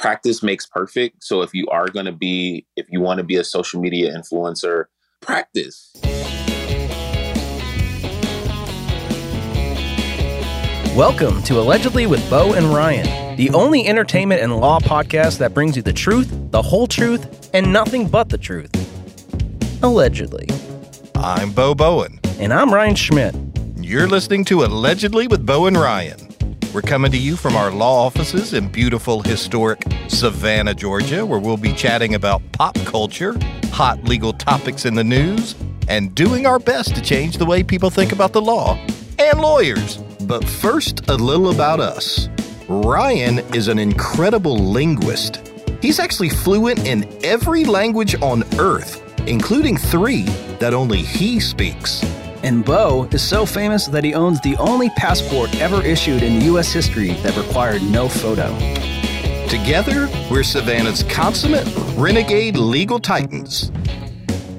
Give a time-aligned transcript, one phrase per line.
[0.00, 1.22] practice makes perfect.
[1.22, 4.10] So if you are going to be, if you want to be a social media
[4.16, 4.86] influencer,
[5.20, 5.92] practice.
[10.96, 15.76] Welcome to Allegedly with Bo and Ryan, the only entertainment and law podcast that brings
[15.76, 18.72] you the truth, the whole truth, and nothing but the truth.
[19.82, 20.48] Allegedly.
[21.14, 22.18] I'm Bo Bowen.
[22.38, 23.34] And I'm Ryan Schmidt.
[23.76, 26.29] You're listening to Allegedly with Bo and Ryan.
[26.72, 31.56] We're coming to you from our law offices in beautiful, historic Savannah, Georgia, where we'll
[31.56, 33.34] be chatting about pop culture,
[33.72, 35.56] hot legal topics in the news,
[35.88, 38.78] and doing our best to change the way people think about the law
[39.18, 39.96] and lawyers.
[40.22, 42.28] But first, a little about us.
[42.68, 45.40] Ryan is an incredible linguist.
[45.82, 50.22] He's actually fluent in every language on earth, including three
[50.60, 52.04] that only he speaks.
[52.42, 56.72] And Bo is so famous that he owns the only passport ever issued in U.S.
[56.72, 58.48] history that required no photo.
[59.46, 61.68] Together, we're Savannah's consummate
[61.98, 63.70] renegade legal titans.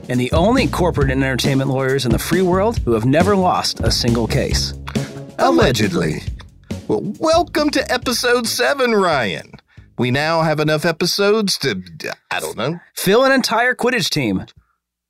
[0.10, 3.80] And the only corporate and entertainment lawyers in the free world who have never lost
[3.80, 4.76] a single case.
[5.40, 6.22] Allegedly.
[6.88, 9.54] Well, welcome to episode seven, Ryan.
[9.98, 11.82] We now have enough episodes to,
[12.30, 14.46] I don't know, fill an entire Quidditch team.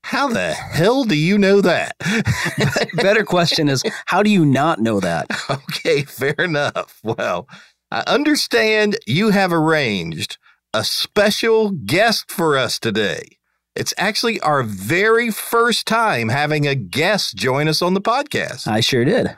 [0.03, 1.95] How the hell do you know that?
[2.95, 5.27] Better question is, how do you not know that?
[5.49, 6.99] Okay, fair enough.
[7.03, 7.47] Well,
[7.91, 10.38] I understand you have arranged
[10.73, 13.38] a special guest for us today.
[13.75, 18.67] It's actually our very first time having a guest join us on the podcast.
[18.67, 19.36] I sure did.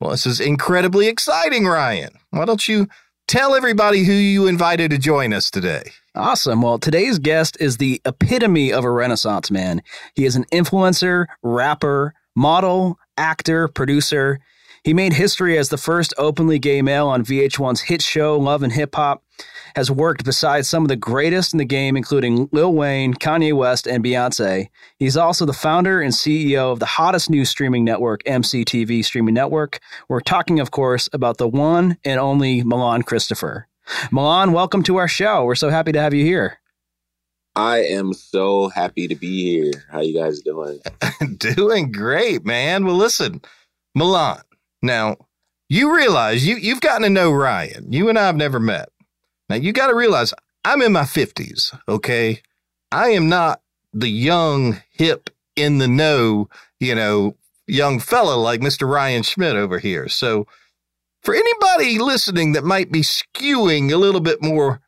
[0.00, 2.14] Well, this is incredibly exciting, Ryan.
[2.30, 2.88] Why don't you
[3.28, 5.92] tell everybody who you invited to join us today?
[6.14, 6.60] Awesome.
[6.60, 9.82] Well, today's guest is the epitome of a Renaissance man.
[10.14, 14.38] He is an influencer, rapper, model, actor, producer.
[14.84, 18.74] He made history as the first openly gay male on VH1's hit show Love and
[18.74, 19.22] Hip Hop.
[19.74, 23.86] Has worked beside some of the greatest in the game, including Lil Wayne, Kanye West,
[23.86, 24.68] and Beyonce.
[24.98, 29.80] He's also the founder and CEO of the hottest new streaming network, MCTV Streaming Network.
[30.10, 33.66] We're talking, of course, about the one and only Milan Christopher.
[34.10, 35.44] Milan, welcome to our show.
[35.44, 36.58] We're so happy to have you here.
[37.54, 39.84] I am so happy to be here.
[39.90, 40.80] How you guys doing?
[41.36, 42.86] doing great, man.
[42.86, 43.42] Well, listen,
[43.94, 44.40] Milan.
[44.80, 45.16] Now,
[45.68, 47.92] you realize you you've gotten to know Ryan.
[47.92, 48.88] You and I have never met.
[49.48, 50.32] Now, you got to realize
[50.64, 52.40] I'm in my 50s, okay?
[52.90, 53.60] I am not
[53.92, 56.48] the young, hip, in the know,
[56.80, 58.88] you know, young fella like Mr.
[58.88, 60.08] Ryan Schmidt over here.
[60.08, 60.46] So,
[61.22, 64.80] for anybody listening that might be skewing a little bit more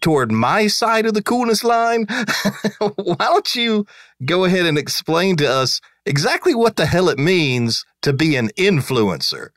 [0.00, 2.06] toward my side of the coolness line,
[2.78, 3.86] why don't you
[4.24, 8.48] go ahead and explain to us exactly what the hell it means to be an
[8.56, 9.50] influencer?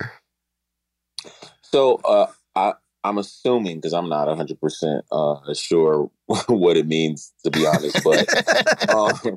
[1.61, 2.73] So, uh, I,
[3.03, 6.09] I'm assuming because I'm not 100 percent uh, sure
[6.47, 9.35] what it means to be honest, but um,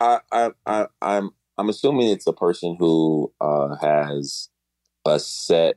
[0.00, 4.48] I, I, I, I'm I'm assuming it's a person who uh, has
[5.04, 5.76] a set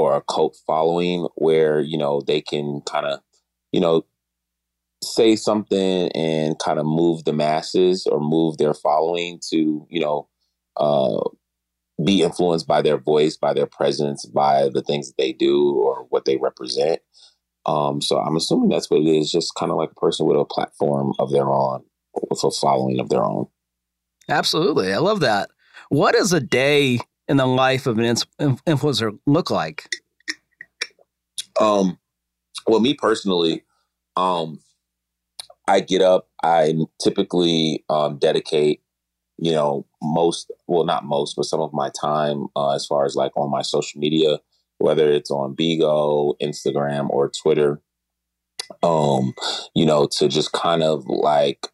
[0.00, 3.20] or a cult following where you know they can kind of
[3.72, 4.04] you know
[5.02, 10.28] say something and kind of move the masses or move their following to you know
[10.78, 11.20] uh,
[12.04, 16.06] be influenced by their voice, by their presence, by the things that they do or
[16.08, 17.00] what they represent.
[17.66, 20.38] Um, so I'm assuming that's what it is, just kind of like a person with
[20.38, 21.84] a platform of their own,
[22.30, 23.48] with a following of their own.
[24.28, 24.94] Absolutely.
[24.94, 25.50] I love that.
[25.90, 28.16] what is a day in the life of an
[28.66, 29.88] influencer look like?
[31.58, 31.98] Um,
[32.66, 33.64] well, me personally,
[34.16, 34.60] um,
[35.66, 38.82] I get up, I typically um, dedicate
[39.40, 43.16] you know, most, well, not most, but some of my time uh, as far as
[43.16, 44.38] like on my social media,
[44.78, 47.80] whether it's on Bigo, Instagram, or Twitter,
[48.82, 49.34] um,
[49.74, 51.68] you know, to just kind of like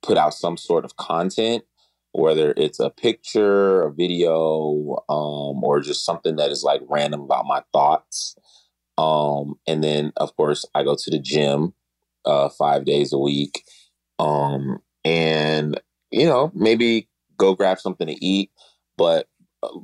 [0.00, 1.64] put out some sort of content,
[2.12, 7.46] whether it's a picture, a video, um, or just something that is like random about
[7.46, 8.36] my thoughts.
[8.98, 11.74] Um, and then, of course, I go to the gym
[12.24, 13.64] uh, five days a week.
[14.18, 15.80] Um, and
[16.10, 18.50] you know, maybe go grab something to eat,
[18.96, 19.28] but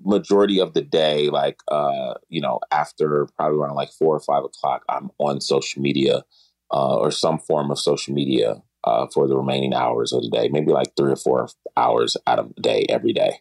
[0.05, 4.45] majority of the day, like uh, you know, after probably around like four or five
[4.45, 6.25] o'clock, I'm on social media
[6.73, 10.49] uh, or some form of social media uh, for the remaining hours of the day,
[10.49, 13.41] maybe like three or four hours out of the day every day.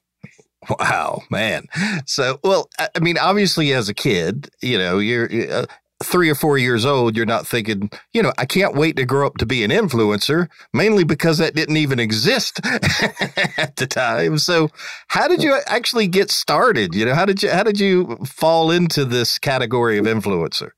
[0.79, 1.67] Wow, man.
[2.05, 5.65] So, well, I mean, obviously, as a kid, you know, you're uh,
[6.03, 9.27] three or four years old, you're not thinking, you know, I can't wait to grow
[9.27, 14.38] up to be an influencer, mainly because that didn't even exist at the time.
[14.39, 14.69] So,
[15.07, 16.94] how did you actually get started?
[16.94, 20.71] You know, how did you how did you fall into this category of influencer?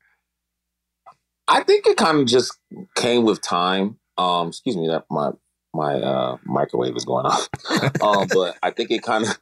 [1.48, 2.58] I think it kind of just
[2.96, 3.98] came with time.
[4.20, 5.32] Um, excuse me, that my
[5.74, 7.48] my uh, microwave is going off.
[8.02, 9.40] um, but I think it kind of,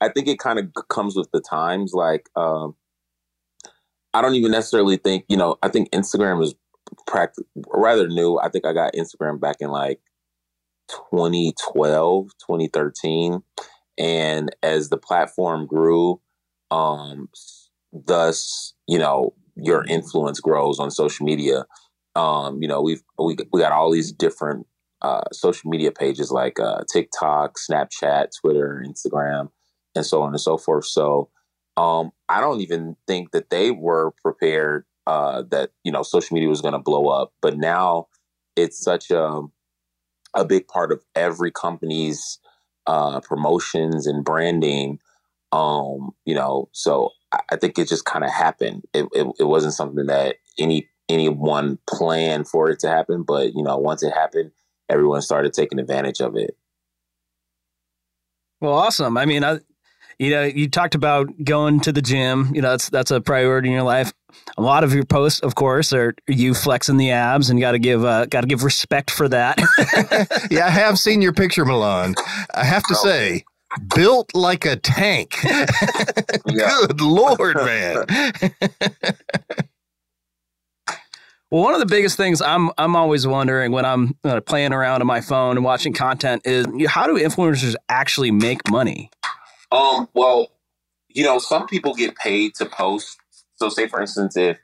[0.00, 1.92] I think it kind of comes with the times.
[1.94, 2.74] Like, um,
[4.12, 5.56] I don't even necessarily think you know.
[5.62, 6.54] I think Instagram is
[7.06, 8.36] practic- rather new.
[8.38, 10.00] I think I got Instagram back in like
[11.10, 13.42] 2012, 2013,
[13.96, 16.20] and as the platform grew,
[16.70, 17.30] um,
[17.90, 21.64] thus you know your influence grows on social media.
[22.16, 24.66] Um, you know, we've we we got all these different
[25.02, 29.50] uh, social media pages like uh, TikTok, Snapchat, Twitter, Instagram,
[29.94, 30.86] and so on and so forth.
[30.86, 31.30] So
[31.76, 36.48] um, I don't even think that they were prepared uh, that you know social media
[36.48, 37.32] was going to blow up.
[37.40, 38.08] But now
[38.56, 39.42] it's such a
[40.34, 42.38] a big part of every company's
[42.86, 44.98] uh, promotions and branding.
[45.52, 47.10] Um, you know, so
[47.50, 48.84] I think it just kind of happened.
[48.94, 53.62] It, it, it wasn't something that any anyone plan for it to happen, but you
[53.62, 54.52] know, once it happened,
[54.88, 56.56] everyone started taking advantage of it.
[58.60, 59.16] Well, awesome.
[59.16, 59.60] I mean, I,
[60.18, 62.50] you know, you talked about going to the gym.
[62.54, 64.12] You know, that's that's a priority in your life.
[64.58, 67.78] A lot of your posts, of course, are you flexing the abs, and got to
[67.78, 69.58] give uh, got to give respect for that.
[70.50, 72.14] yeah, I have seen your picture, Milan.
[72.54, 73.02] I have to oh.
[73.02, 73.44] say,
[73.94, 75.36] built like a tank.
[76.44, 78.04] Good lord, man.
[81.50, 85.00] Well, one of the biggest things I'm I'm always wondering when I'm uh, playing around
[85.00, 89.10] on my phone and watching content is how do influencers actually make money?
[89.72, 90.48] Um, well,
[91.08, 93.18] you know, some people get paid to post.
[93.56, 94.58] So, say for instance, if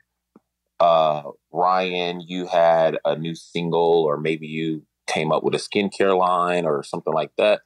[0.79, 6.17] uh, Ryan, you had a new single, or maybe you came up with a skincare
[6.17, 7.61] line or something like that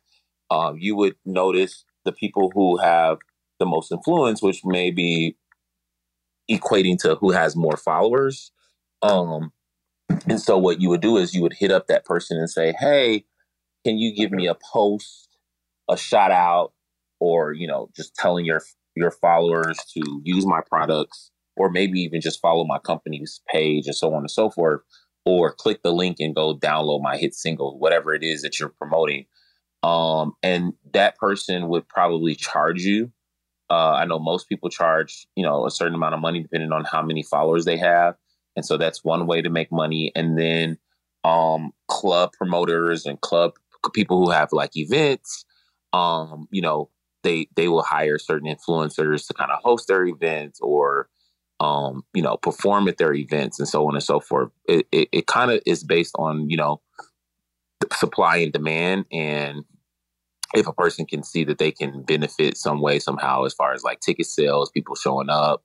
[0.51, 3.17] um, you would notice the people who have
[3.59, 5.38] the most influence, which may be
[6.50, 8.51] equating to who has more followers.
[9.01, 9.51] Um,
[10.27, 12.74] and so what you would do is you would hit up that person and say,
[12.80, 13.25] "Hey,
[13.86, 15.30] can you give me a post,
[15.89, 16.74] a shout out,
[17.19, 18.62] or you know, just telling your
[18.95, 23.95] your followers to use my products, or maybe even just follow my company's page and
[23.95, 24.81] so on and so forth,
[25.25, 28.69] or click the link and go download my hit single, whatever it is that you're
[28.69, 29.25] promoting."
[29.83, 33.12] um, and that person would probably charge you.
[33.69, 36.86] Uh, I know most people charge, you know, a certain amount of money depending on
[36.86, 38.15] how many followers they have,
[38.56, 40.12] and so that's one way to make money.
[40.15, 40.77] And then
[41.24, 43.53] um, club promoters and club
[43.94, 45.45] people who have like events,
[45.94, 46.89] um, you know,
[47.24, 51.09] they they will hire certain influencers to kind of host their events or
[51.59, 54.50] um, you know, perform at their events and so on and so forth.
[54.68, 56.81] It, it, it kind of is based on, you know,
[57.94, 59.63] supply and demand and
[60.53, 63.83] if a person can see that they can benefit some way somehow as far as
[63.83, 65.63] like ticket sales people showing up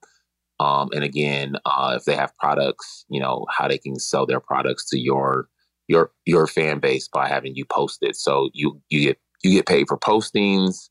[0.59, 4.39] um, and again uh, if they have products you know how they can sell their
[4.39, 5.47] products to your
[5.87, 9.65] your your fan base by having you post it so you you get you get
[9.65, 10.89] paid for postings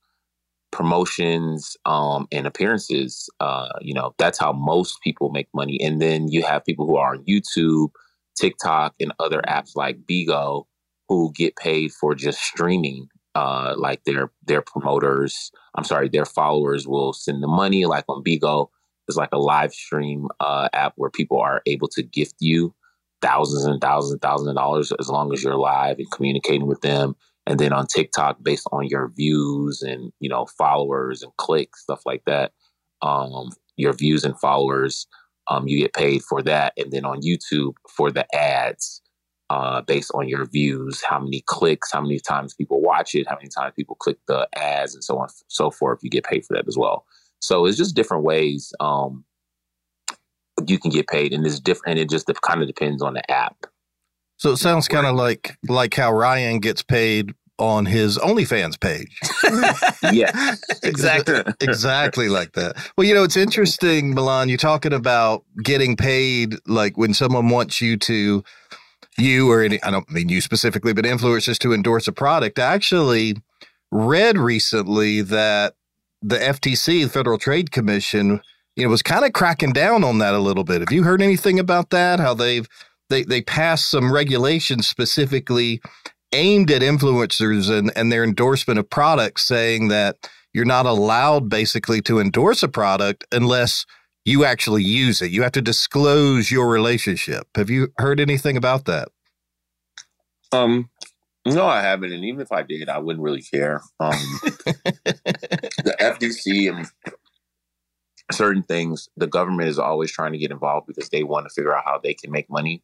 [0.73, 6.29] promotions um, and appearances uh, you know that's how most people make money and then
[6.29, 7.89] you have people who are on youtube
[8.37, 10.65] tiktok and other apps like bigo
[11.09, 13.09] who get paid for just streaming.
[13.35, 17.85] Uh, like their their promoters, I'm sorry, their followers will send the money.
[17.85, 18.69] Like on Bigo,
[19.09, 22.75] it's like a live stream uh, app where people are able to gift you
[23.23, 26.81] thousands and thousands and thousands of dollars as long as you're live and communicating with
[26.81, 27.15] them.
[27.47, 32.03] And then on TikTok, based on your views and you know followers and clicks, stuff
[32.05, 32.53] like that,
[33.03, 35.07] um, your views and followers,
[35.49, 36.73] um, you get paid for that.
[36.77, 39.01] And then on YouTube for the ads
[39.51, 43.37] uh, based on your views, how many clicks, how many times people watch it, how
[43.37, 46.01] many times people click the ads, and so on so forth.
[46.03, 47.05] You get paid for that as well.
[47.47, 49.25] So it's just different ways um,
[50.67, 51.99] you can get paid, and it's different.
[51.99, 53.67] And it just kind of depends on the app.
[54.39, 59.19] So it sounds kind of like like how Ryan gets paid on his OnlyFans page.
[60.13, 62.77] yeah, exactly, exactly like that.
[62.97, 64.49] Well, you know, it's interesting, Milan.
[64.49, 68.45] You're talking about getting paid, like when someone wants you to
[69.19, 72.59] you or any, I don't mean you specifically, but influencers to endorse a product.
[72.59, 73.37] I actually
[73.91, 75.75] read recently that
[76.27, 78.41] the FTC, the Federal Trade Commission,
[78.75, 80.81] you know, was kind of cracking down on that a little bit.
[80.81, 82.21] Have you heard anything about that?
[82.21, 82.69] How they've
[83.09, 85.81] they they passed some regulations specifically
[86.33, 92.01] aimed at influencers and, and their endorsement of products, saying that you're not allowed basically
[92.03, 93.87] to endorse a product unless
[94.25, 95.31] you actually use it.
[95.31, 97.47] You have to disclose your relationship.
[97.55, 99.09] Have you heard anything about that?
[100.53, 100.91] Um,
[101.47, 103.81] no, I haven't, and even if I did, I wouldn't really care.
[104.01, 104.41] Um,
[106.29, 106.91] FTC and
[108.33, 111.77] certain things the government is always trying to get involved because they want to figure
[111.77, 112.83] out how they can make money.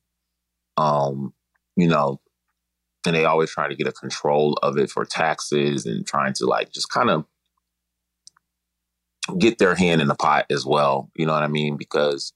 [0.76, 1.34] Um,
[1.76, 2.20] you know,
[3.06, 6.46] and they always trying to get a control of it for taxes and trying to
[6.46, 7.24] like just kind of
[9.38, 11.10] get their hand in the pot as well.
[11.16, 11.76] You know what I mean?
[11.76, 12.32] Because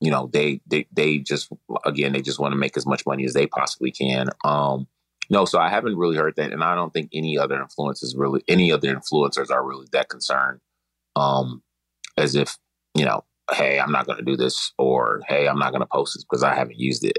[0.00, 1.50] you know they they they just
[1.84, 4.28] again they just want to make as much money as they possibly can.
[4.44, 4.86] Um,
[5.30, 8.42] no, so I haven't really heard that, and I don't think any other influences really
[8.48, 10.60] any other influencers are really that concerned.
[11.16, 11.62] Um,
[12.16, 12.56] as if
[12.94, 15.86] you know, hey, I'm not going to do this, or hey, I'm not going to
[15.86, 17.18] post this because I haven't used it.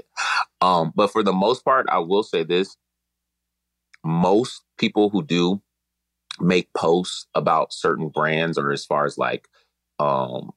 [0.60, 2.76] Um, but for the most part, I will say this:
[4.04, 5.62] most people who do
[6.40, 9.48] make posts about certain brands or as far as like
[9.98, 10.50] um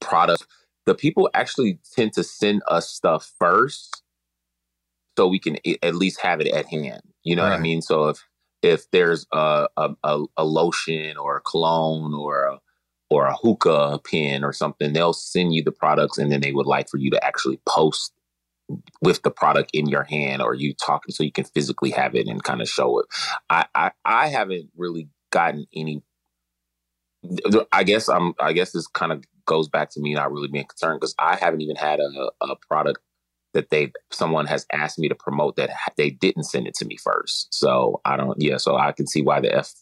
[0.00, 0.46] products
[0.84, 4.02] the people actually tend to send us stuff first
[5.16, 7.50] so we can at least have it at hand you know right.
[7.50, 8.24] what i mean so if
[8.62, 12.58] if there's a, a, a lotion or a cologne or a
[13.10, 16.66] or a hookah pin or something they'll send you the products and then they would
[16.66, 18.12] like for you to actually post
[19.00, 22.26] with the product in your hand or you talking so you can physically have it
[22.26, 23.06] and kind of show it.
[23.48, 26.02] I, I, I haven't really gotten any
[27.72, 30.66] I guess I'm I guess this kind of goes back to me not really being
[30.66, 33.00] concerned because I haven't even had a, a product
[33.56, 36.96] that they someone has asked me to promote that they didn't send it to me
[37.02, 37.48] first.
[37.52, 39.72] So I don't yeah, so I can see why the F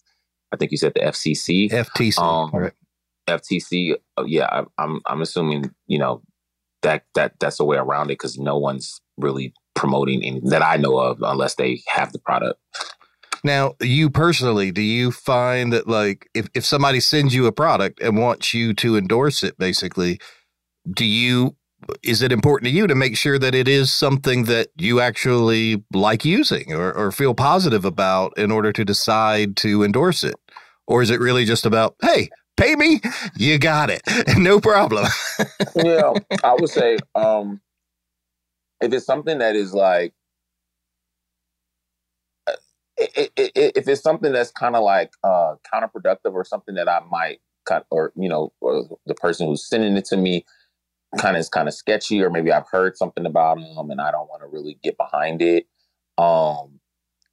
[0.53, 2.73] I think you said the FCC FTC um, right.
[3.29, 6.23] FTC uh, yeah, I, I'm I'm assuming, you know,
[6.83, 10.77] that that that's a way around it because no one's really promoting any, that I
[10.77, 12.61] know of unless they have the product.
[13.43, 18.01] Now, you personally, do you find that like if, if somebody sends you a product
[18.01, 20.21] and wants you to endorse it, basically,
[20.91, 21.57] do you
[22.03, 25.83] is it important to you to make sure that it is something that you actually
[25.93, 30.35] like using or, or feel positive about in order to decide to endorse it?
[30.87, 33.01] Or is it really just about, hey, pay me,
[33.37, 34.03] you got it,
[34.37, 35.07] no problem.
[35.77, 36.13] yeah,
[36.43, 37.61] I would say um,
[38.81, 40.13] if it's something that is like,
[42.47, 42.53] uh,
[42.97, 47.87] if it's something that's kind of like uh, counterproductive or something that I might cut,
[47.91, 50.45] or you know, or the person who's sending it to me
[51.19, 54.11] kind of is kind of sketchy, or maybe I've heard something about them and I
[54.11, 55.67] don't want to really get behind it.
[56.19, 56.81] Um,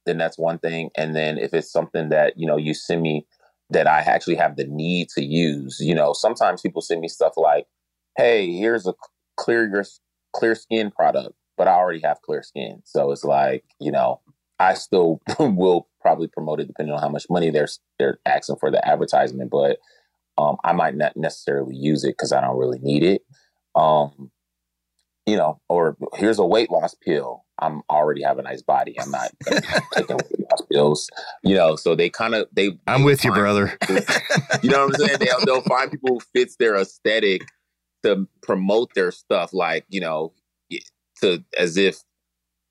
[0.06, 0.90] then that's one thing.
[0.96, 3.26] And then if it's something that you know you send me
[3.72, 5.78] that I actually have the need to use.
[5.80, 7.66] You know, sometimes people send me stuff like,
[8.16, 8.94] "Hey, here's a
[9.36, 9.84] clear your
[10.32, 14.20] clear skin product," but I already have clear skin, so it's like, you know,
[14.58, 18.70] I still will probably promote it depending on how much money they're they're asking for
[18.70, 19.78] the advertisement, but
[20.38, 23.22] um, I might not necessarily use it because I don't really need it.
[23.74, 24.30] Um,
[25.26, 27.44] you know, or here's a weight loss pill.
[27.58, 28.98] I'm already have a nice body.
[29.00, 29.30] I'm not
[29.92, 31.10] taking weight loss pills.
[31.44, 32.78] You know, so they kind of they.
[32.86, 33.78] I'm with you, brother.
[34.62, 35.18] you know what I'm saying?
[35.20, 37.42] They'll, they'll find people who fits their aesthetic
[38.02, 40.32] to promote their stuff, like you know,
[41.20, 41.98] to as if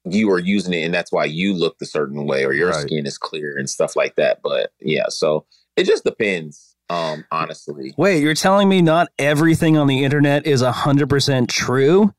[0.03, 2.81] you are using it, and that's why you look a certain way, or your right.
[2.81, 4.41] skin is clear and stuff like that.
[4.43, 5.45] But yeah, so
[5.77, 10.61] it just depends um honestly wait you're telling me not everything on the internet is
[10.61, 12.13] 100% true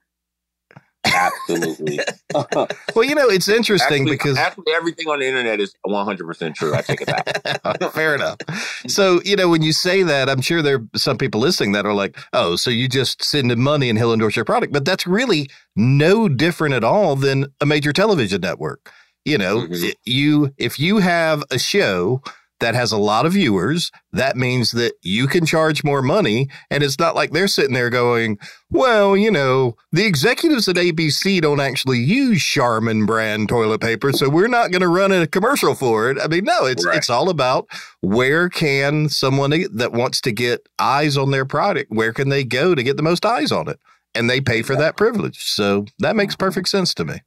[1.04, 2.00] Absolutely.
[2.34, 6.74] well, you know, it's interesting actually, because actually everything on the internet is 100% true.
[6.74, 7.92] I take it back.
[7.92, 8.38] Fair enough.
[8.86, 11.84] So, you know, when you say that, I'm sure there are some people listening that
[11.84, 14.72] are like, oh, so you just send him money and he'll endorse your product.
[14.72, 18.90] But that's really no different at all than a major television network.
[19.24, 19.90] You know, mm-hmm.
[20.04, 22.22] you if you have a show
[22.62, 26.48] that has a lot of viewers, that means that you can charge more money.
[26.70, 28.38] And it's not like they're sitting there going,
[28.70, 34.28] well, you know, the executives at ABC don't actually use Charmin brand toilet paper, so
[34.28, 36.18] we're not going to run a commercial for it.
[36.22, 36.96] I mean, no, it's right.
[36.96, 37.66] it's all about
[38.00, 42.74] where can someone that wants to get eyes on their product, where can they go
[42.74, 43.78] to get the most eyes on it?
[44.14, 45.42] And they pay for that privilege.
[45.42, 47.20] So that makes perfect sense to me.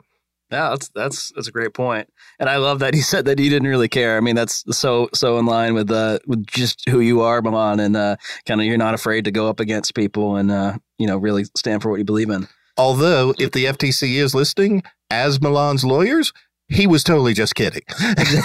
[0.52, 2.08] Yeah, that's that's that's a great point,
[2.40, 4.18] and I love that he said that he didn't really care.
[4.18, 7.80] I mean, that's so so in line with uh with just who you are, Milan,
[7.80, 11.08] and uh, kind of you're not afraid to go up against people and uh, you
[11.08, 12.48] know really stand for what you believe in.
[12.78, 16.34] Although, if the FTC is listening as Milan's lawyers,
[16.68, 17.84] he was totally just kidding.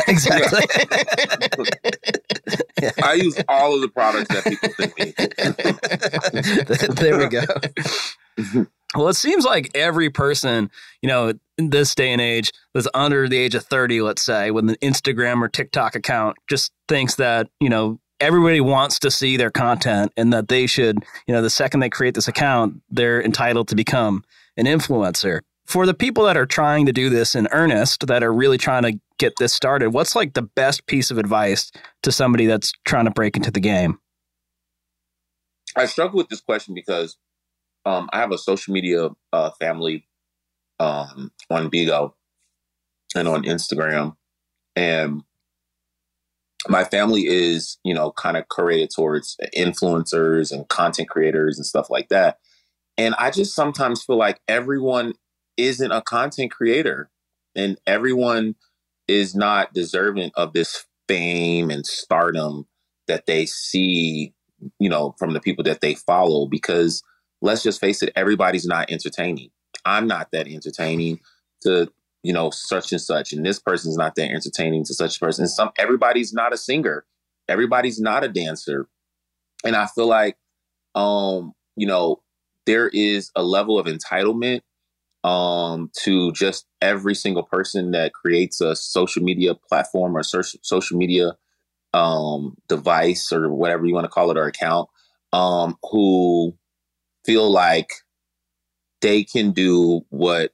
[0.06, 0.62] exactly.
[3.02, 5.14] I use all of the products that people think me.
[6.94, 7.44] there we go.
[8.94, 10.70] Well, it seems like every person,
[11.00, 14.50] you know, in this day and age that's under the age of 30, let's say,
[14.50, 19.36] with an Instagram or TikTok account, just thinks that, you know, everybody wants to see
[19.36, 23.22] their content and that they should, you know, the second they create this account, they're
[23.22, 24.24] entitled to become
[24.56, 25.40] an influencer.
[25.66, 28.82] For the people that are trying to do this in earnest, that are really trying
[28.82, 31.70] to get this started, what's like the best piece of advice
[32.02, 34.00] to somebody that's trying to break into the game?
[35.76, 37.16] I struggle with this question because
[37.84, 40.06] um, I have a social media uh, family
[40.78, 42.12] um, on Bigo
[43.14, 44.16] and on Instagram,
[44.76, 45.22] and
[46.68, 51.90] my family is you know kind of curated towards influencers and content creators and stuff
[51.90, 52.38] like that.
[52.98, 55.14] And I just sometimes feel like everyone
[55.56, 57.10] isn't a content creator,
[57.54, 58.56] and everyone
[59.08, 62.66] is not deserving of this fame and stardom
[63.08, 64.32] that they see,
[64.78, 67.02] you know, from the people that they follow because
[67.42, 69.50] let's just face it, everybody's not entertaining.
[69.84, 71.20] I'm not that entertaining
[71.62, 71.90] to,
[72.22, 75.46] you know, such and such, and this person's not that entertaining to such a person.
[75.48, 77.04] Some everybody's not a singer,
[77.48, 78.88] everybody's not a dancer,
[79.64, 80.36] and I feel like,
[80.94, 82.22] um, you know,
[82.66, 84.60] there is a level of entitlement
[85.22, 91.36] um to just every single person that creates a social media platform or social media
[91.92, 94.88] um device or whatever you want to call it or account
[95.32, 96.54] um who
[97.24, 97.90] feel like
[99.00, 100.52] they can do what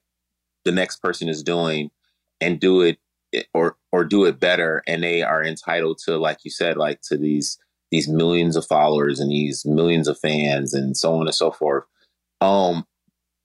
[0.65, 1.91] the next person is doing
[2.41, 2.99] and do it
[3.55, 7.17] or or do it better and they are entitled to like you said like to
[7.17, 7.59] these
[7.91, 11.85] these millions of followers and these millions of fans and so on and so forth.
[12.41, 12.85] Um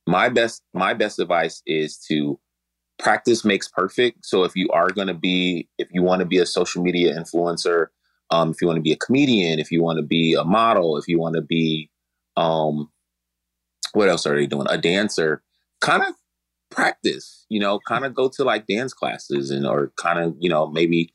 [0.08, 2.40] my best my best advice is to
[3.00, 4.26] practice makes perfect.
[4.26, 7.16] So if you are going to be if you want to be a social media
[7.16, 7.88] influencer
[8.30, 10.98] um if you want to be a comedian if you want to be a model
[10.98, 11.90] if you want to be
[12.38, 12.90] um
[13.94, 14.68] what else are they doing?
[14.70, 15.44] A dancer,
[15.82, 16.16] kind of
[16.70, 20.50] practice, you know, kind of go to like dance classes and or kind of, you
[20.50, 21.14] know, maybe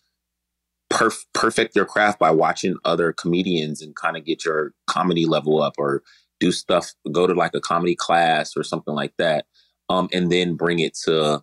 [0.93, 5.63] perf- perfect your craft by watching other comedians and kind of get your comedy level
[5.63, 6.03] up or
[6.39, 9.47] do stuff, go to like a comedy class or something like that.
[9.89, 11.43] Um, and then bring it to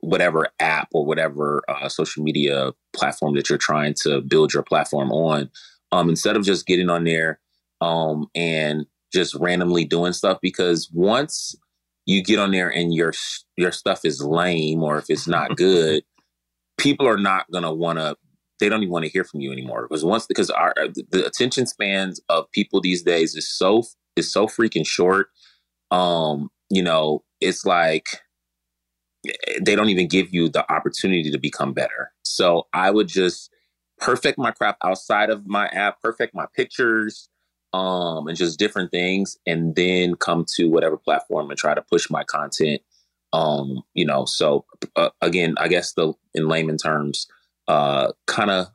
[0.00, 5.10] whatever app or whatever uh, social media platform that you're trying to build your platform
[5.10, 5.50] on.
[5.92, 7.40] Um, instead of just getting on there
[7.80, 11.54] um, and just randomly doing stuff because once
[12.06, 13.12] you get on there and your
[13.56, 16.04] your stuff is lame or if it's not good,
[16.78, 18.16] people are not gonna want to.
[18.58, 20.74] They don't even want to hear from you anymore because once because our
[21.10, 23.82] the attention spans of people these days is so
[24.16, 25.28] is so freaking short.
[25.90, 28.06] Um, you know, it's like
[29.60, 32.12] they don't even give you the opportunity to become better.
[32.22, 33.50] So I would just
[33.98, 37.28] perfect my craft outside of my app, perfect my pictures,
[37.76, 42.08] um, and just different things, and then come to whatever platform and try to push
[42.08, 42.80] my content.
[43.34, 44.64] Um, you know, so
[44.96, 47.26] uh, again, I guess the in layman terms,
[47.68, 48.68] uh, kind of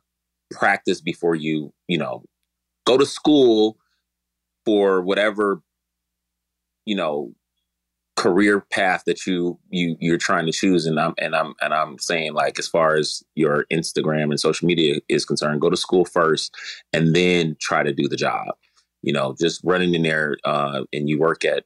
[0.52, 2.22] practice before you, you know,
[2.86, 3.76] go to school
[4.64, 5.62] for whatever,
[6.86, 7.34] you know,
[8.14, 11.98] career path that you you you're trying to choose and I'm and I'm and I'm
[11.98, 16.04] saying like as far as your Instagram and social media is concerned go to school
[16.04, 16.54] first
[16.92, 18.50] and then try to do the job
[19.02, 21.64] you know, just running in there uh, and you work at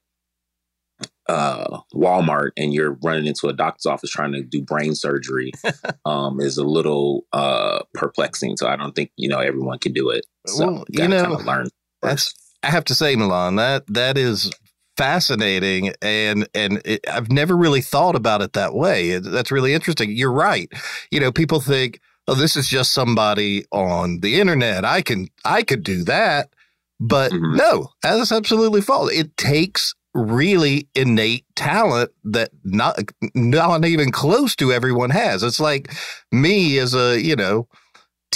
[1.29, 5.53] uh, Walmart and you're running into a doctor's office trying to do brain surgery
[6.05, 8.57] um, is a little uh, perplexing.
[8.57, 10.27] So I don't think you know everyone can do it.
[10.46, 11.68] So well, you, you know, learn.
[12.03, 14.53] That's I have to say, Milan, that that is
[14.96, 19.11] fascinating and and it, I've never really thought about it that way.
[19.11, 20.11] It, that's really interesting.
[20.11, 20.70] You're right.
[21.11, 24.85] You know, people think, "Oh, this is just somebody on the internet.
[24.85, 26.51] I can I could do that."
[26.99, 27.57] But mm-hmm.
[27.57, 29.13] no, that's absolutely false.
[29.13, 32.99] It takes really innate talent that not
[33.35, 35.43] not even close to everyone has.
[35.43, 35.93] It's like
[36.33, 37.69] me as a, you know,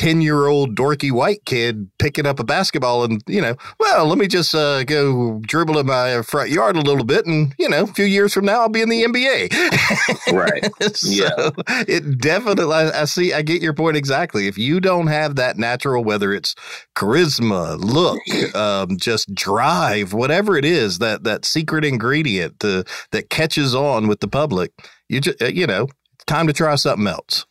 [0.01, 4.17] 10 year old dorky white kid picking up a basketball and, you know, well, let
[4.17, 7.27] me just uh, go dribble in my front yard a little bit.
[7.27, 10.33] And, you know, a few years from now, I'll be in the NBA.
[10.33, 10.97] right.
[10.97, 11.51] so yeah.
[11.87, 14.47] It definitely, I see, I get your point exactly.
[14.47, 16.55] If you don't have that natural, whether it's
[16.97, 18.21] charisma, look,
[18.57, 24.21] um, just drive, whatever it is, that, that secret ingredient to, that catches on with
[24.21, 24.73] the public,
[25.11, 25.89] you just, uh, you know,
[26.27, 27.45] time to try something else.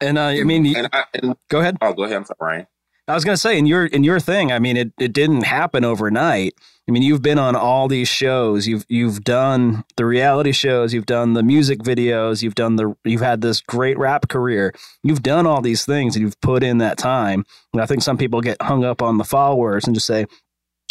[0.00, 1.78] And uh, I mean, and I, and, go ahead.
[1.80, 2.66] Oh, go ahead, I'm sorry, Ryan.
[3.08, 4.50] I was going to say in your in your thing.
[4.50, 6.54] I mean, it it didn't happen overnight.
[6.88, 8.66] I mean, you've been on all these shows.
[8.66, 10.92] You've you've done the reality shows.
[10.92, 12.42] You've done the music videos.
[12.42, 14.72] You've done the you've had this great rap career.
[15.02, 17.44] You've done all these things, and you've put in that time.
[17.72, 20.26] And I think some people get hung up on the followers and just say,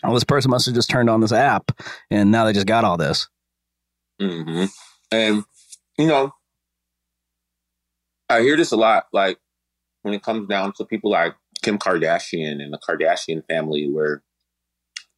[0.03, 1.71] "Oh, this person must have just turned on this app,
[2.09, 3.27] and now they just got all this."
[4.21, 4.65] Mm-hmm.
[5.11, 5.43] And
[5.97, 6.33] you know,
[8.29, 9.37] I hear this a lot, like
[10.01, 14.23] when it comes down to people like Kim Kardashian and the Kardashian family, where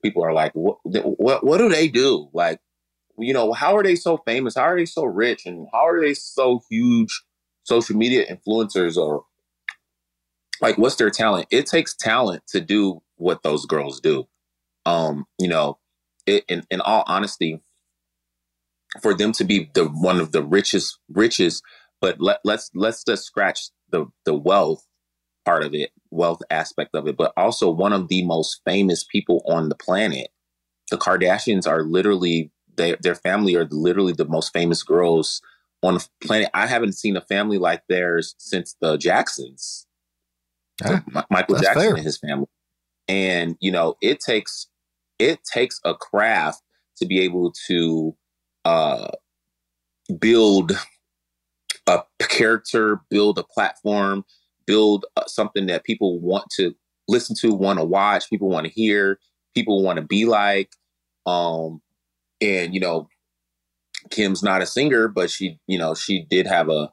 [0.01, 2.29] people are like, what, what, what do they do?
[2.33, 2.59] Like,
[3.17, 4.55] you know, how are they so famous?
[4.55, 5.45] How are they so rich?
[5.45, 7.23] And how are they so huge
[7.63, 9.25] social media influencers or
[10.61, 11.47] like, what's their talent?
[11.51, 14.27] It takes talent to do what those girls do.
[14.85, 15.79] Um, you know,
[16.25, 17.61] it, in in all honesty,
[19.01, 21.63] for them to be the one of the richest richest,
[22.01, 24.85] but let, let's let's just scratch the the wealth
[25.45, 29.41] part of it, wealth aspect of it, but also one of the most famous people
[29.47, 30.27] on the planet.
[30.91, 35.41] The Kardashians are literally they, their family are literally the most famous girls
[35.81, 36.49] on the planet.
[36.53, 39.87] I haven't seen a family like theirs since the Jacksons.
[40.83, 41.95] Yeah, Michael Jackson fair.
[41.95, 42.47] and his family.
[43.07, 44.67] And you know, it takes
[45.17, 46.61] it takes a craft
[46.97, 48.15] to be able to
[48.65, 49.07] uh,
[50.19, 50.73] build
[51.87, 54.25] a character, build a platform,
[54.65, 56.75] build uh, something that people want to
[57.07, 59.19] listen to, want to watch, people want to hear,
[59.55, 60.71] people want to be like.
[61.25, 61.81] Um,
[62.41, 63.07] and you know,
[64.09, 66.91] Kim's not a singer, but she, you know, she did have a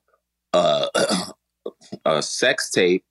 [0.53, 0.89] a,
[2.05, 3.05] a sex tape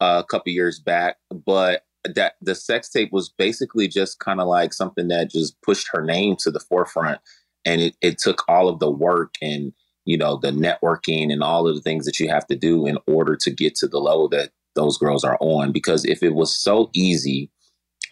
[0.00, 4.48] uh, a couple years back, but that the sex tape was basically just kind of
[4.48, 7.20] like something that just pushed her name to the forefront
[7.64, 9.72] and it, it took all of the work and
[10.04, 12.98] you know the networking and all of the things that you have to do in
[13.06, 15.72] order to get to the level that those girls are on.
[15.72, 17.50] Because if it was so easy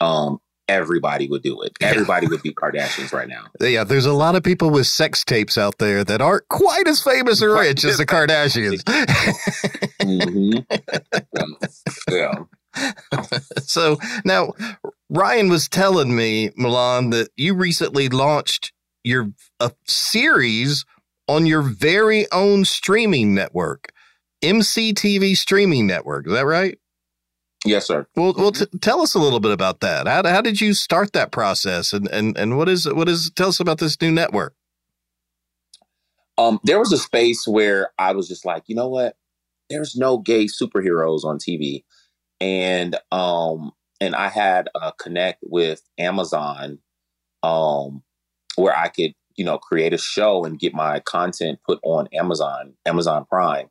[0.01, 1.72] um everybody would do it.
[1.81, 3.46] Everybody would be kardashians right now.
[3.61, 7.03] Yeah there's a lot of people with sex tapes out there that aren't quite as
[7.03, 8.83] famous or rich as the kardashians.
[10.03, 10.59] Mm-hmm.
[12.14, 12.44] yeah.
[13.62, 14.53] So now
[15.11, 18.72] ryan was telling me milan that you recently launched
[19.05, 20.85] your a series
[21.29, 23.93] on your very own streaming network,
[24.43, 26.27] MCTV streaming network.
[26.27, 26.79] Is that right?
[27.64, 28.07] Yes, sir.
[28.14, 30.07] Well, well, t- tell us a little bit about that.
[30.07, 33.31] How, how did you start that process, and and and what is what is?
[33.35, 34.55] Tell us about this new network.
[36.38, 39.17] Um, there was a space where I was just like, you know what?
[39.69, 41.83] There's no gay superheroes on TV,
[42.41, 46.79] and um, and I had a connect with Amazon,
[47.43, 48.05] um,
[48.55, 52.74] where I could, you know, create a show and get my content put on Amazon,
[52.85, 53.68] Amazon Prime.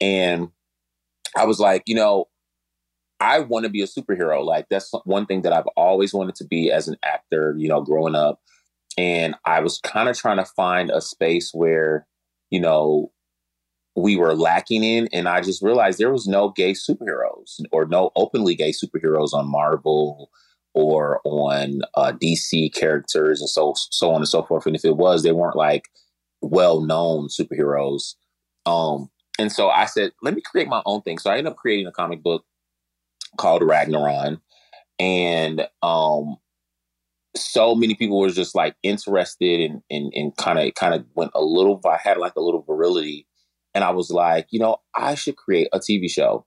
[0.00, 0.48] And
[1.36, 2.26] I was like, you know,
[3.20, 4.44] I want to be a superhero.
[4.44, 7.80] Like that's one thing that I've always wanted to be as an actor, you know,
[7.80, 8.40] growing up.
[8.98, 12.06] And I was kind of trying to find a space where,
[12.50, 13.12] you know,
[13.94, 15.08] we were lacking in.
[15.12, 19.50] And I just realized there was no gay superheroes or no openly gay superheroes on
[19.50, 20.30] Marvel
[20.76, 24.66] or on uh, DC characters and so so on and so forth.
[24.66, 25.88] And if it was, they weren't like
[26.42, 28.14] well known superheroes.
[28.66, 29.08] Um,
[29.38, 31.18] and so I said, let me create my own thing.
[31.18, 32.44] So I ended up creating a comic book
[33.38, 34.40] called Ragnaron,
[34.98, 36.36] and um,
[37.34, 41.42] so many people were just like interested and and kind of kind of went a
[41.42, 41.80] little.
[41.86, 43.26] I had like a little virility,
[43.74, 46.44] and I was like, you know, I should create a TV show.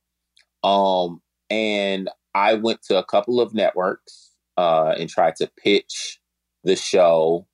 [0.63, 6.19] Um, and I went to a couple of networks uh, and tried to pitch
[6.63, 7.47] the show.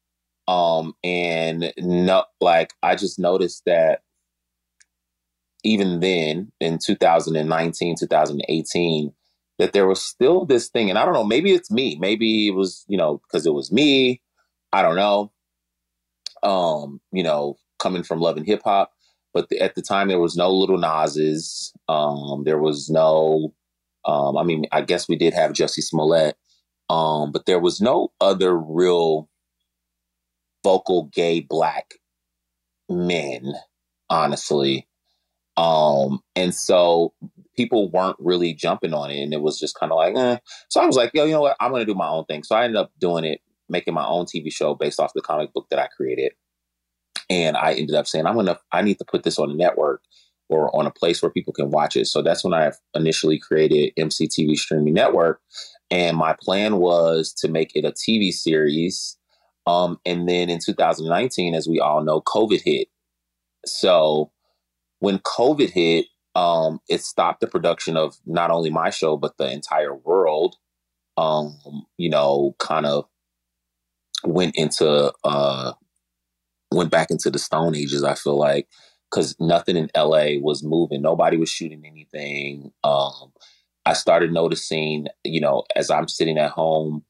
[0.48, 4.02] Um, and no, like I just noticed that
[5.64, 9.14] even then in 2019, 2018,
[9.58, 12.56] that there was still this thing, and I don't know, maybe it's me, maybe it
[12.56, 14.22] was, you know, because it was me.
[14.74, 15.32] I don't know.
[16.44, 18.92] Um, you know, coming from love and hip hop,
[19.34, 21.74] but the, at the time there was no Lil Nas X's.
[21.88, 23.54] Um, there was no
[24.06, 26.38] um, I mean, I guess we did have Jussie Smollett,
[26.90, 29.30] um, but there was no other real
[30.64, 31.96] vocal gay black
[32.90, 33.54] men,
[34.10, 34.88] honestly.
[35.58, 37.14] Um, and so
[37.56, 40.38] people weren't really jumping on it, and it was just kind of like, eh.
[40.70, 41.58] So I was like, yo, you know what?
[41.60, 42.44] I'm gonna do my own thing.
[42.44, 45.54] So I ended up doing it, making my own TV show based off the comic
[45.54, 46.34] book that I created.
[47.30, 50.02] And I ended up saying, I'm gonna, I need to put this on the network
[50.50, 52.06] or on a place where people can watch it.
[52.08, 55.42] So that's when I initially created MCTV Streaming Network.
[55.90, 59.18] And my plan was to make it a TV series.
[59.68, 62.88] Um, and then in 2019, as we all know, COVID hit.
[63.66, 64.32] So
[65.00, 66.06] when COVID hit,
[66.36, 70.58] um, it stopped the production of not only my show, but the entire world.
[71.18, 71.58] Um,
[71.98, 73.06] you know, kind of
[74.26, 75.74] went into, uh,
[76.72, 78.68] went back into the Stone Ages, I feel like
[79.16, 81.02] because nothing in LA was moving.
[81.02, 82.74] Nobody was shooting anything.
[82.84, 83.32] Um,
[83.86, 87.06] I started noticing, you know, as I'm sitting at home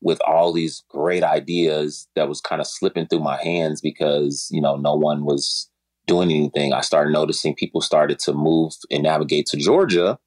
[0.00, 4.60] with all these great ideas that was kind of slipping through my hands because, you
[4.60, 5.70] know, no one was
[6.06, 6.72] doing anything.
[6.72, 10.18] I started noticing people started to move and navigate to Georgia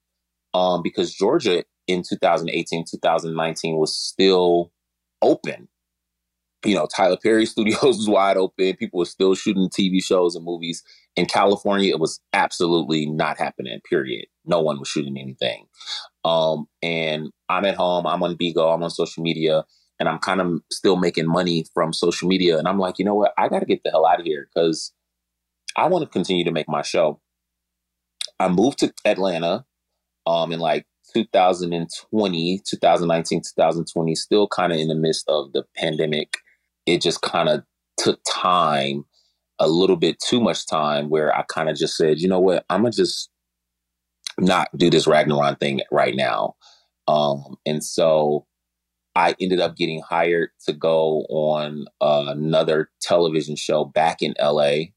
[0.54, 4.72] um, because Georgia in 2018, 2019 was still
[5.22, 5.68] open
[6.66, 8.76] you know, Tyler Perry Studios was wide open.
[8.76, 10.84] People were still shooting TV shows and movies.
[11.17, 14.27] In California, it was absolutely not happening, period.
[14.45, 15.65] No one was shooting anything.
[16.23, 19.65] Um, and I'm at home, I'm on Bigo, I'm on social media,
[19.99, 22.60] and I'm kind of still making money from social media.
[22.60, 23.34] And I'm like, you know what?
[23.38, 24.93] I got to get the hell out of here because
[25.75, 27.19] I want to continue to make my show.
[28.39, 29.65] I moved to Atlanta
[30.27, 36.38] um, in like 2020, 2019, 2020, still kind of in the midst of the pandemic.
[36.86, 37.63] It just kind of
[37.97, 39.06] took time,
[39.60, 42.65] a little bit too much time, where I kind of just said, you know what?
[42.70, 43.30] I'm to just
[44.39, 46.56] not do this Ragnaron thing right now.
[47.08, 48.46] Um, and so
[49.15, 54.91] I ended up getting hired to go on uh, another television show back in LA.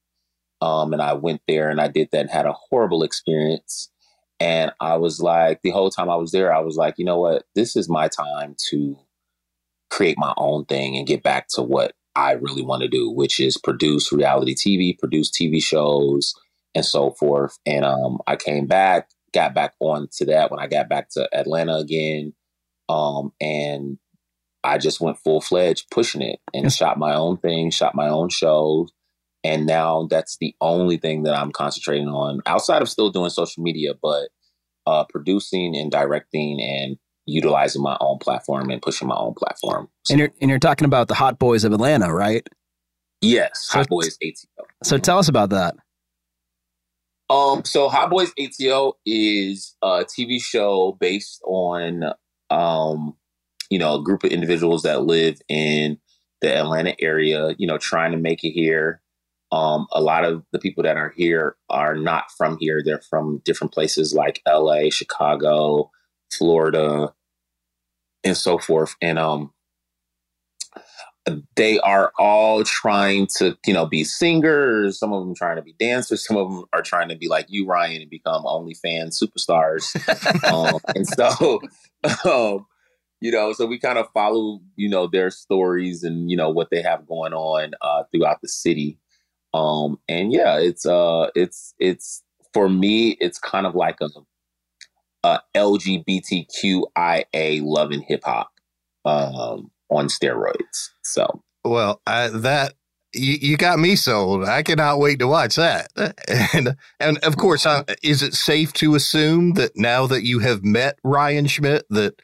[0.60, 3.90] Um, and I went there and I did that and had a horrible experience.
[4.38, 7.18] And I was like, the whole time I was there, I was like, you know
[7.18, 7.44] what?
[7.54, 8.98] This is my time to
[9.90, 13.40] create my own thing and get back to what I really want to do, which
[13.40, 16.34] is produce reality TV, produce TV shows,
[16.74, 17.58] and so forth.
[17.66, 21.28] And um, I came back, got back on to that when I got back to
[21.32, 22.32] Atlanta again.
[22.88, 23.98] Um, and
[24.62, 28.28] I just went full fledged pushing it and shot my own thing, shot my own
[28.28, 28.90] shows.
[29.42, 33.62] And now that's the only thing that I'm concentrating on outside of still doing social
[33.62, 34.28] media, but
[34.86, 36.98] uh, producing and directing and
[37.30, 39.88] utilizing my own platform and pushing my own platform.
[40.04, 42.46] So, and you're and you're talking about the Hot Boys of Atlanta, right?
[43.20, 44.64] Yes, so, Hot Boys ATL.
[44.82, 45.74] So tell us about that.
[47.28, 52.12] Um, so Hot Boys ATL is a TV show based on
[52.50, 53.14] um
[53.70, 55.98] you know, a group of individuals that live in
[56.42, 59.00] the Atlanta area, you know, trying to make it here.
[59.52, 62.82] Um, a lot of the people that are here are not from here.
[62.84, 65.90] They're from different places like LA, Chicago,
[66.32, 67.14] Florida,
[68.24, 68.96] and so forth.
[69.00, 69.52] And um,
[71.56, 74.98] they are all trying to, you know, be singers.
[74.98, 76.26] Some of them trying to be dancers.
[76.26, 79.94] Some of them are trying to be like you, Ryan, and become OnlyFans superstars.
[80.52, 81.60] um, and so,
[82.30, 82.66] um,
[83.20, 86.70] you know so we kind of follow you know their stories and you know what
[86.70, 88.98] they have going on uh, throughout the city
[89.54, 94.08] um and yeah it's uh it's it's for me it's kind of like a,
[95.24, 97.24] a lgbtqia
[97.62, 98.50] love and hip-hop
[99.04, 102.74] um on steroids so well I, that
[103.12, 104.44] you, you got me sold.
[104.44, 105.88] I cannot wait to watch that.
[106.52, 110.64] And and of course, uh, is it safe to assume that now that you have
[110.64, 112.14] met Ryan Schmidt, that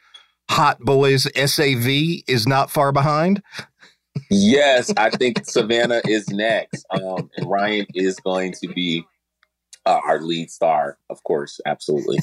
[0.49, 1.87] Hot Boys SAV
[2.27, 3.41] is not far behind?
[4.29, 6.85] yes, I think Savannah is next.
[6.89, 9.05] Um, and Ryan is going to be
[9.87, 11.61] uh, our lead star, of course.
[11.65, 12.19] Absolutely.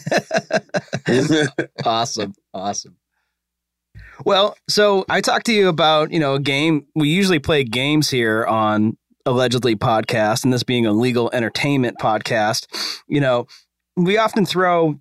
[1.84, 2.34] awesome.
[2.52, 2.96] Awesome.
[4.24, 6.86] Well, so I talked to you about, you know, a game.
[6.94, 12.66] We usually play games here on Allegedly podcast, and this being a legal entertainment podcast.
[13.08, 13.46] You know,
[13.96, 15.00] we often throw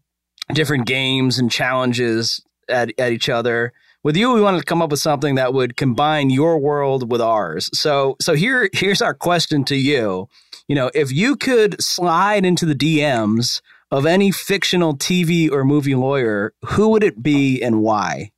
[0.53, 3.73] different games and challenges at, at each other.
[4.03, 7.19] With you, we wanted to come up with something that would combine your world with
[7.19, 7.69] ours.
[7.73, 10.29] So, so here, here's our question to you.
[10.67, 15.95] You know, if you could slide into the DMs of any fictional TV or movie
[15.95, 18.31] lawyer, who would it be and why?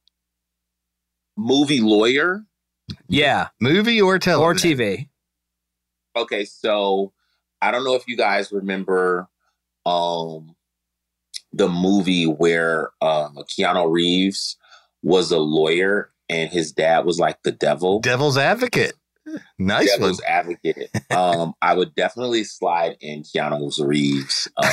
[1.38, 2.44] Movie lawyer?
[3.08, 3.50] Yeah.
[3.60, 4.72] Movie or television?
[4.72, 5.10] Or TV.
[6.16, 7.14] Okay, so
[7.62, 9.28] I don't know if you guys remember
[9.86, 10.56] um
[11.54, 14.58] the movie where uh, Keanu Reeves
[15.02, 18.00] was a lawyer and his dad was like the devil.
[18.00, 18.94] Devil's advocate.
[19.58, 20.30] Nice Devil's one.
[20.30, 20.90] advocate.
[21.12, 24.70] Um, I would definitely slide in Keanu Reeves um,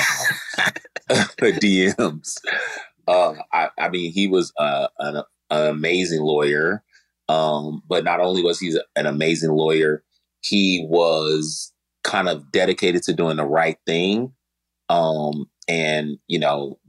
[1.09, 2.37] DMs.
[3.07, 6.83] Uh, I, I, mean, he was uh, an, an, amazing lawyer.
[7.29, 10.03] Um, but not only was he an amazing lawyer,
[10.41, 14.33] he was kind of dedicated to doing the right thing.
[14.89, 16.79] Um, and you know,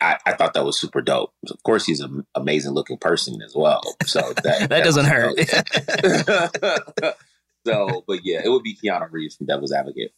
[0.00, 1.32] I, I, thought that was super dope.
[1.48, 3.82] Of course, he's an amazing looking person as well.
[4.04, 5.38] So that, that, that doesn't hurt.
[7.66, 10.12] so, but yeah, it would be Keanu Reeves from Devil's Advocate.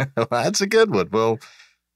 [0.16, 1.08] well, that's a good one.
[1.10, 1.38] Well,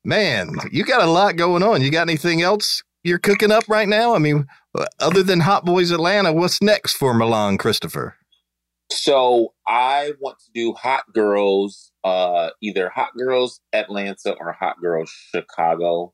[0.04, 1.83] man, you got a lot going on.
[1.83, 4.14] You got anything else you're cooking up right now?
[4.14, 4.46] I mean,
[5.00, 8.16] other than Hot Boys Atlanta, what's next for Milan Christopher?
[8.90, 15.11] So I want to do Hot Girls, uh, either Hot Girls Atlanta or Hot Girls
[15.33, 16.12] Chicago.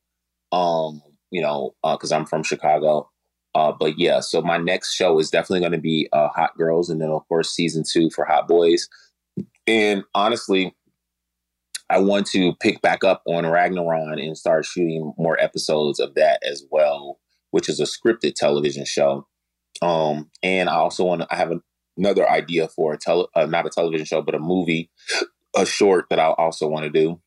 [0.53, 3.09] Um, you know, uh, because uh, I'm from Chicago.
[3.55, 6.89] Uh, but yeah, so my next show is definitely going to be uh, Hot Girls,
[6.89, 8.89] and then of course season two for Hot Boys.
[9.67, 10.75] And honestly,
[11.89, 16.41] I want to pick back up on Ragnaron and start shooting more episodes of that
[16.49, 17.19] as well,
[17.51, 19.27] which is a scripted television show.
[19.83, 21.29] Um, and I also want to.
[21.31, 21.53] I have
[21.97, 24.91] another idea for a tele, uh, not a television show, but a movie,
[25.57, 27.21] a short that I also want to do.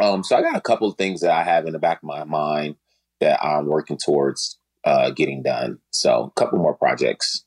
[0.00, 2.04] Um, so I got a couple of things that I have in the back of
[2.04, 2.76] my mind
[3.20, 5.78] that I'm working towards uh, getting done.
[5.90, 7.44] So a couple more projects.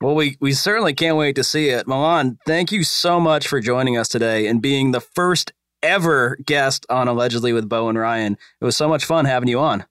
[0.00, 1.88] Well, we, we certainly can't wait to see it.
[1.88, 6.86] Milan, thank you so much for joining us today and being the first ever guest
[6.88, 8.36] on Allegedly with Bo and Ryan.
[8.60, 9.84] It was so much fun having you on.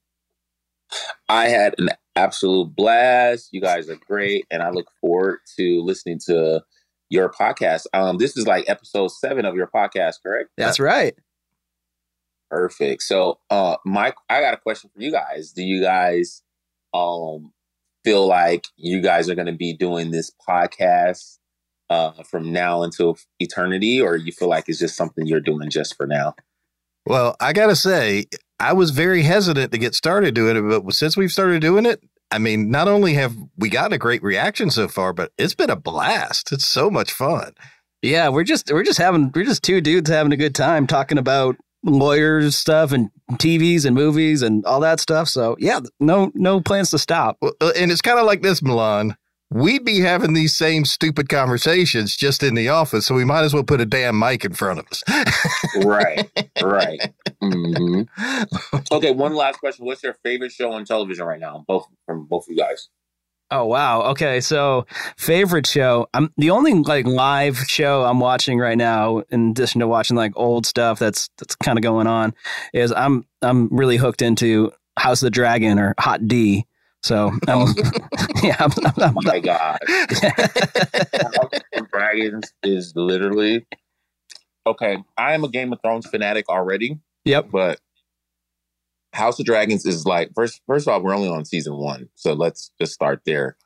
[1.28, 3.50] I had an absolute blast.
[3.52, 6.62] You guys are great, and I look forward to listening to
[7.10, 7.86] your podcast.
[7.92, 10.50] Um, this is like episode seven of your podcast, correct?
[10.56, 11.14] That's right.
[12.50, 13.02] Perfect.
[13.02, 15.52] So, uh, Mike, I got a question for you guys.
[15.52, 16.42] Do you guys,
[16.94, 17.52] um,
[18.04, 21.38] feel like you guys are going to be doing this podcast
[21.90, 25.96] uh, from now until eternity, or you feel like it's just something you're doing just
[25.96, 26.34] for now?
[27.06, 28.26] Well, I got to say,
[28.60, 32.02] I was very hesitant to get started doing it, but since we've started doing it,
[32.30, 35.70] I mean, not only have we gotten a great reaction so far, but it's been
[35.70, 36.52] a blast.
[36.52, 37.54] It's so much fun.
[38.02, 41.18] Yeah, we're just we're just having we're just two dudes having a good time talking
[41.18, 45.28] about lawyers stuff and TVs and movies and all that stuff.
[45.28, 47.38] So yeah, no no plans to stop.
[47.42, 49.16] Uh, and it's kind of like this, Milan.
[49.50, 53.54] We'd be having these same stupid conversations just in the office, so we might as
[53.54, 55.02] well put a damn mic in front of us.
[55.84, 56.30] right,
[56.62, 57.00] right.
[57.40, 58.76] Mm-hmm.
[58.90, 59.86] Okay, one last question.
[59.86, 61.64] What's your favorite show on television right now?
[61.68, 62.88] Both from both of you guys.
[63.50, 64.02] Oh wow.
[64.10, 66.06] Okay, so favorite show.
[66.12, 70.32] I'm the only like live show I'm watching right now, in addition to watching like
[70.36, 72.34] old stuff that's that's kind of going on,
[72.74, 76.66] is I'm I'm really hooked into House of the Dragon or Hot D.
[77.02, 77.30] So
[78.42, 79.78] yeah, I'm, I'm, I'm, oh my god,
[81.90, 83.66] Dragons is literally
[84.66, 84.98] okay.
[85.16, 86.98] I am a Game of Thrones fanatic already.
[87.24, 87.80] Yep, but
[89.12, 92.32] House of Dragons is like first first of all, we're only on season one, so
[92.34, 93.56] let's just start there.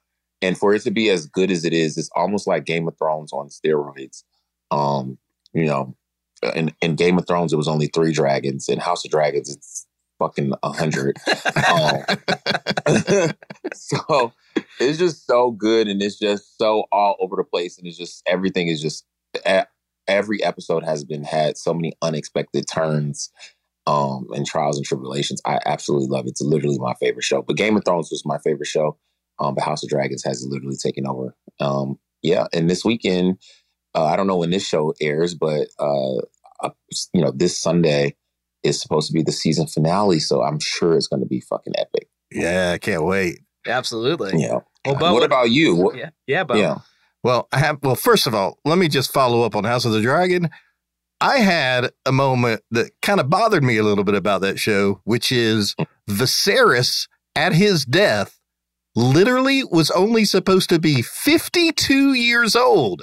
[0.41, 2.99] And for it to be as good as it is, it's almost like Game of
[2.99, 4.25] Thrones on steroids.
[4.71, 5.19] Um,
[5.53, 5.95] you know,
[6.55, 8.69] in, in Game of Thrones, it was only three dragons.
[8.69, 9.87] In House of Dragons, it's
[10.19, 11.19] fucking a hundred.
[11.71, 13.33] um,
[13.75, 14.33] so
[14.81, 18.23] it's just so good, and it's just so all over the place, and it's just
[18.27, 19.05] everything is just
[20.09, 23.31] every episode has been had so many unexpected turns
[23.87, 25.41] um, and trials and tribulations.
[25.45, 26.31] I absolutely love it.
[26.31, 27.43] It's literally my favorite show.
[27.43, 28.99] But Game of Thrones was my favorite show.
[29.39, 31.35] Um, but House of Dragons has literally taken over.
[31.59, 33.39] Um, yeah, and this weekend,
[33.95, 36.19] uh, I don't know when this show airs, but uh,
[36.63, 36.71] uh,
[37.13, 38.15] you know, this Sunday
[38.63, 41.75] is supposed to be the season finale, so I'm sure it's going to be fucking
[41.77, 42.09] epic.
[42.31, 43.41] Yeah, I can't wait.
[43.67, 44.41] Absolutely.
[44.41, 44.61] Yeah.
[44.85, 45.75] Well, what, what about you?
[45.77, 46.55] What, yeah, yeah, Bo.
[46.55, 46.79] yeah.
[47.23, 47.79] Well, I have.
[47.83, 50.51] Well, first of all, let me just follow up on House of the Dragon.
[51.23, 55.01] I had a moment that kind of bothered me a little bit about that show,
[55.05, 55.77] which is
[56.11, 57.07] Viserys
[57.37, 58.41] at his death
[58.97, 63.03] literally was only supposed to be 52 years old.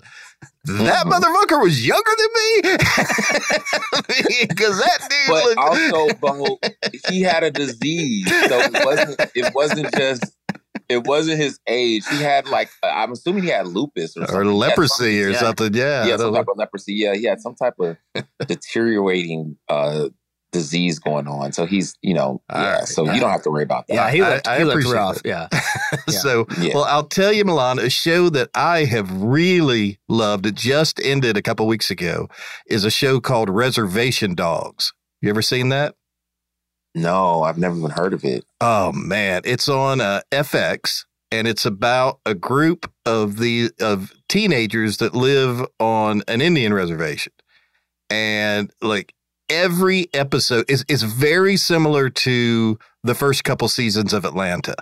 [0.65, 1.11] That mm-hmm.
[1.11, 2.61] motherfucker was younger than me
[4.47, 5.27] because that dude.
[5.29, 6.59] But looked- also, Bo,
[7.09, 9.31] he had a disease, so it wasn't.
[9.33, 10.25] It wasn't just
[10.89, 12.05] it wasn't his age.
[12.07, 15.39] He had like I'm assuming he had lupus or, or leprosy or yeah.
[15.39, 15.73] something.
[15.73, 16.93] Yeah, yeah, some type of leprosy.
[16.95, 17.97] Yeah, he had some type of
[18.47, 20.09] deteriorating uh,
[20.51, 21.51] disease going on.
[21.51, 22.79] So he's you know yeah.
[22.79, 22.87] Right.
[22.87, 23.93] So you don't have to worry about that.
[23.93, 25.21] Yeah, he looked, I, I he looked rough.
[25.23, 25.47] Yeah.
[25.53, 25.59] yeah.
[26.07, 26.73] so yeah.
[26.73, 30.47] well, I'll tell you, Milan, a show that I have really loved.
[30.47, 32.29] It just ended a couple weeks ago.
[32.65, 34.91] Is a show called Reservation Dogs.
[35.21, 35.95] You ever seen that?
[36.95, 38.45] No, I've never even heard of it.
[38.61, 44.97] Oh man, it's on uh, FX, and it's about a group of the of teenagers
[44.97, 47.33] that live on an Indian reservation,
[48.09, 49.13] and like
[49.49, 54.75] every episode is is very similar to the first couple seasons of Atlanta.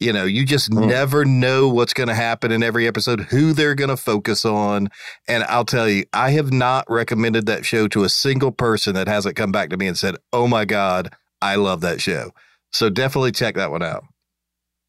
[0.00, 0.86] You know, you just mm.
[0.86, 4.88] never know what's going to happen in every episode, who they're going to focus on.
[5.28, 9.06] And I'll tell you, I have not recommended that show to a single person that
[9.06, 12.30] hasn't come back to me and said, Oh my God, I love that show.
[12.72, 14.04] So definitely check that one out.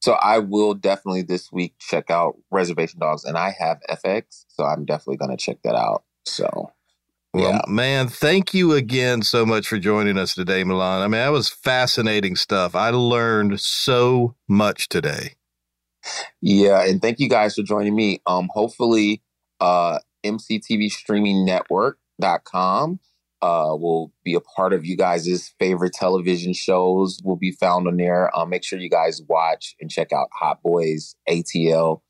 [0.01, 4.63] So I will definitely this week check out Reservation Dogs, and I have FX, so
[4.63, 6.03] I'm definitely going to check that out.
[6.25, 6.71] So,
[7.33, 7.61] well, yeah.
[7.67, 11.01] man, thank you again so much for joining us today, Milan.
[11.01, 12.75] I mean, that was fascinating stuff.
[12.75, 15.33] I learned so much today.
[16.41, 18.21] Yeah, and thank you guys for joining me.
[18.27, 19.23] Um, hopefully,
[19.59, 22.99] uh, MCTV Streaming Network.com
[23.45, 27.97] uh, will be a part of you guys' favorite television shows will be found on
[27.97, 28.35] there.
[28.35, 32.01] Um, make sure you guys watch and check out Hot Boys ATL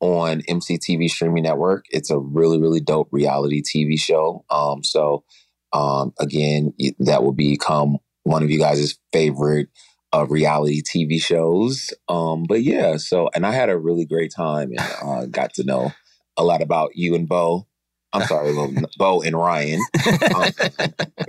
[0.00, 1.86] on MCTV Streaming Network.
[1.88, 4.44] It's a really, really dope reality TV show.
[4.50, 5.24] Um, so,
[5.72, 9.68] um, again, that will become one of you guys' favorite
[10.12, 11.94] uh, reality TV shows.
[12.06, 15.64] Um, but yeah, so, and I had a really great time and uh, got to
[15.64, 15.92] know
[16.36, 17.66] a lot about you and Bo.
[18.12, 18.54] I'm sorry,
[18.98, 19.80] Bo and Ryan.
[20.34, 20.52] Um,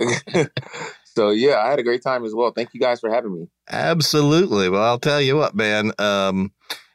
[1.04, 2.52] so yeah, I had a great time as well.
[2.52, 3.48] Thank you guys for having me.
[3.70, 4.68] Absolutely.
[4.68, 5.92] Well, I'll tell you what, man.
[5.98, 6.52] Um,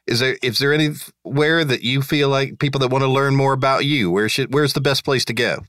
[0.07, 3.53] is there is there anywhere that you feel like people that want to learn more
[3.53, 4.09] about you?
[4.11, 5.59] Where should where's the best place to go?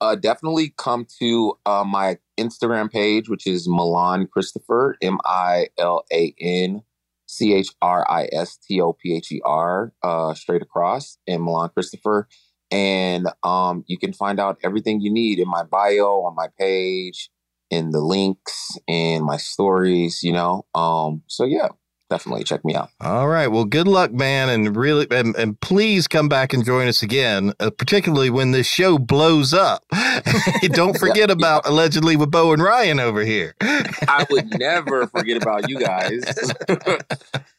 [0.00, 6.04] Uh, definitely come to uh, my Instagram page, which is Milan Christopher, M I L
[6.12, 6.82] A N
[7.26, 11.42] C H R I S T O P H E R, uh, straight across, and
[11.42, 12.28] Milan Christopher.
[12.70, 17.30] And um, you can find out everything you need in my bio, on my page,
[17.70, 20.66] in the links, and my stories, you know.
[20.74, 21.68] Um, so, yeah,
[22.14, 22.90] definitely check me out.
[23.00, 23.48] All right.
[23.48, 27.52] Well, good luck, man, and really, and, and please come back and join us again,
[27.58, 29.82] uh, particularly when this show blows up.
[30.62, 31.72] Don't forget yeah, about yeah.
[31.72, 33.54] allegedly with Bo and Ryan over here.
[33.60, 36.22] I would never forget about you guys.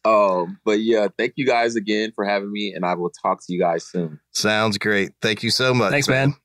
[0.06, 3.54] um, but yeah, thank you guys again for having me, and I will talk to
[3.54, 4.22] you guys soon.
[4.32, 5.12] Sounds great.
[5.22, 5.92] Thank you so much.
[5.92, 6.36] Thanks, man.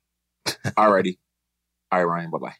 [0.45, 0.73] man.
[0.77, 1.17] Alrighty.
[1.93, 2.31] All right, Ryan.
[2.31, 2.55] Bye bye.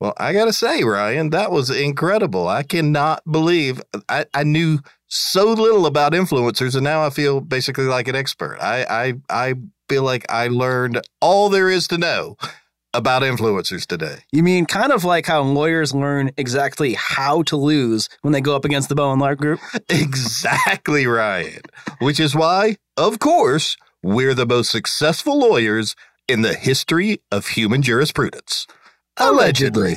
[0.00, 2.48] Well, I got to say, Ryan, that was incredible.
[2.48, 7.84] I cannot believe I, I knew so little about influencers, and now I feel basically
[7.84, 8.58] like an expert.
[8.60, 9.54] I, I, I
[9.88, 12.36] feel like I learned all there is to know
[12.94, 14.18] about influencers today.
[14.32, 18.54] You mean kind of like how lawyers learn exactly how to lose when they go
[18.54, 19.60] up against the Bowen Law Group?
[19.88, 21.62] exactly, Ryan.
[21.98, 25.96] Which is why, of course, we're the most successful lawyers
[26.28, 28.66] in the history of human jurisprudence.
[29.18, 29.96] Allegedly.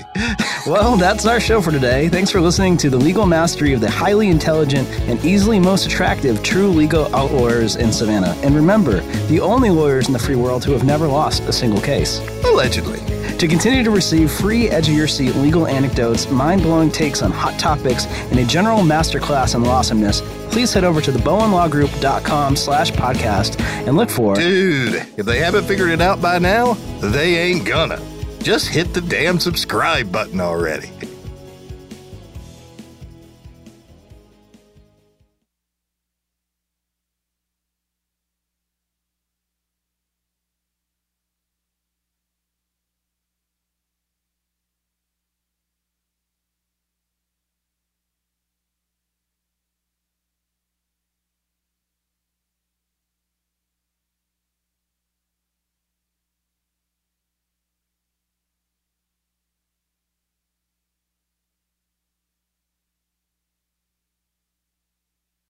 [0.67, 2.07] well, that's our show for today.
[2.07, 6.43] Thanks for listening to the legal mastery of the highly intelligent and easily most attractive
[6.43, 8.35] true legal outlawyers in Savannah.
[8.43, 11.81] And remember, the only lawyers in the free world who have never lost a single
[11.81, 12.19] case.
[12.45, 12.99] Allegedly.
[13.39, 17.31] To continue to receive free edge of your seat legal anecdotes, mind blowing takes on
[17.31, 23.59] hot topics, and a general masterclass on awesomeness, please head over to thebowenlawgroup.com slash podcast
[23.87, 28.01] and look for Dude, if they haven't figured it out by now, they ain't gonna
[28.41, 30.91] just hit the damn subscribe button already.